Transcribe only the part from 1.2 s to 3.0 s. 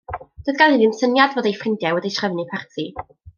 fod ei ffrindiau wedi trefnu parti.